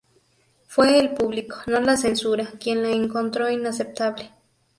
Fue 0.65 0.97
el 0.99 1.11
público, 1.13 1.57
no 1.67 1.79
la 1.79 1.95
censura, 1.95 2.47
quien 2.59 2.81
la 2.81 2.89
encontró 2.89 3.51
inaceptable". 3.51 4.31